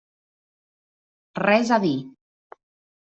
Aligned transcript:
Res 1.43 1.73
a 1.77 1.81
dir. 1.85 1.95